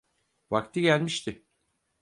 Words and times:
Vakti 0.51 0.81
gelmişti. 0.81 1.43